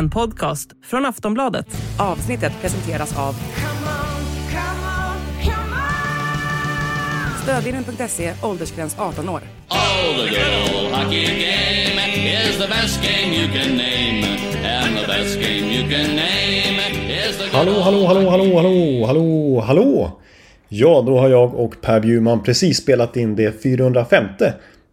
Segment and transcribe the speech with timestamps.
[0.00, 1.66] En podcast från Aftonbladet.
[1.98, 3.34] Avsnittet presenteras av
[7.42, 9.40] Stödvinnen.se, åldersgräns 18 år.
[9.68, 14.24] Oh, the good hockey game is the best game you can name.
[14.64, 19.60] And the best game you can name is the Hallå, hallå, hallå, hallå, hallå, hallå,
[19.60, 20.20] hallå!
[20.68, 24.24] Ja, då har jag och Per Bjurman precis spelat in det 405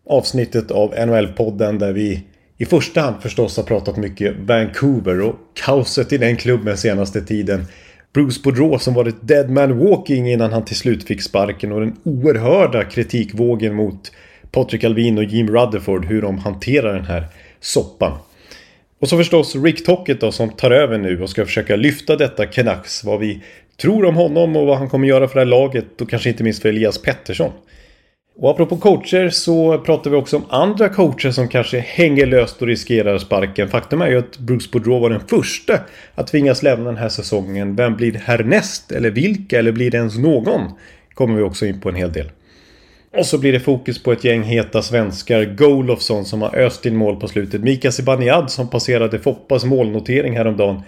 [0.09, 2.23] avsnittet av NHL-podden där vi
[2.57, 7.65] i första hand förstås har pratat mycket Vancouver och kaoset i den klubben senaste tiden.
[8.13, 11.95] Bruce Boudreau som varit dead man walking innan han till slut fick sparken och den
[12.03, 14.11] oerhörda kritikvågen mot
[14.51, 17.25] Patrick Alvin och Jim Rutherford hur de hanterar den här
[17.59, 18.11] soppan.
[18.99, 22.45] Och så förstås Rick Tocket då som tar över nu och ska försöka lyfta detta
[22.45, 23.03] Canucks.
[23.03, 23.43] Vad vi
[23.81, 26.43] tror om honom och vad han kommer göra för det här laget och kanske inte
[26.43, 27.51] minst för Elias Pettersson.
[28.39, 32.67] Och apropå coacher så pratar vi också om andra coacher som kanske hänger löst och
[32.67, 33.69] riskerar sparken.
[33.69, 35.79] Faktum är ju att Bruce Boudreau var den första
[36.15, 37.75] att tvingas lämna den här säsongen.
[37.75, 38.91] Vem blir härnäst?
[38.91, 39.59] Eller vilka?
[39.59, 40.61] Eller blir det ens någon?
[41.13, 42.31] Kommer vi också in på en hel del.
[43.17, 45.45] Och så blir det fokus på ett gäng heta svenskar.
[45.45, 47.61] Golofsson som har öst in mål på slutet.
[47.61, 50.81] Mika Zibanejad som passerade Foppas målnotering häromdagen.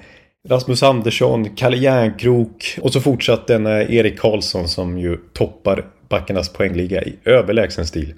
[0.50, 6.54] Rasmus Andersson, Kalle Järnkrok och så fortsatt denna eh, Erik Karlsson som ju toppar backarnas
[6.54, 8.14] poängliga i överlägsen stil.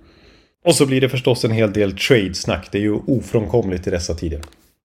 [0.65, 2.67] Och så blir det förstås en hel del trade-snack.
[2.71, 4.39] Det är ju ofrånkomligt i dessa tider.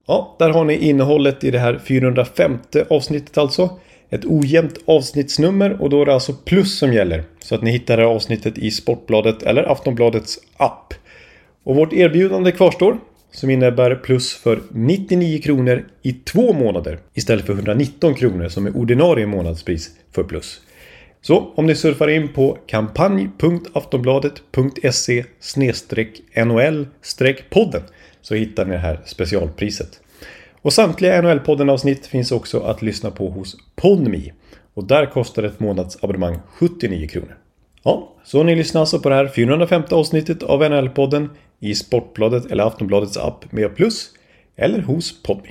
[0.07, 2.59] Ja, där har ni innehållet i det här 405
[2.91, 3.79] avsnittet alltså.
[4.11, 7.25] Ett ojämnt avsnittsnummer och då är det alltså plus som gäller.
[7.39, 10.95] Så att ni hittar det här avsnittet i Sportbladet eller Aftonbladets app.
[11.65, 12.99] Och vårt erbjudande kvarstår.
[13.31, 18.77] Som innebär plus för 99 kronor i två månader istället för 119 kronor som är
[18.77, 20.61] ordinarie månadspris för plus.
[21.21, 25.25] Så om ni surfar in på kampanj.aftonbladet.se
[26.35, 27.83] NHL-podden
[28.21, 30.01] så hittar ni det här specialpriset.
[30.63, 34.33] Och samtliga NHL-podden avsnitt finns också att lyssna på hos Podmi.
[34.75, 37.37] Och där kostar ett månadsabonnemang 79 kronor.
[37.83, 41.29] Ja, så ni lyssnar alltså på det här 405 avsnittet av NHL-podden
[41.61, 44.11] i Sportbladet eller Aftonbladets app med plus
[44.57, 45.51] eller hos Podmi.